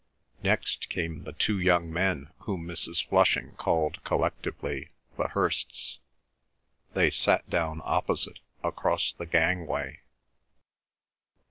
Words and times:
Next 0.41 0.89
came 0.89 1.25
the 1.25 1.31
two 1.31 1.59
young 1.59 1.93
men 1.93 2.31
whom 2.39 2.65
Mrs. 2.65 3.07
Flushing 3.07 3.51
called 3.51 4.03
collectively 4.03 4.89
the 5.15 5.25
Hirsts. 5.27 5.99
They 6.95 7.11
sat 7.11 7.47
down 7.51 7.83
opposite, 7.85 8.39
across 8.63 9.11
the 9.11 9.27
gangway. 9.27 9.99